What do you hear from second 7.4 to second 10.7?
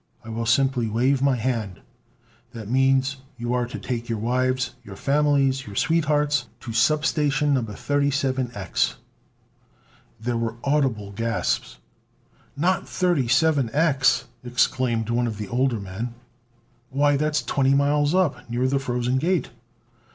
No. 37X." There were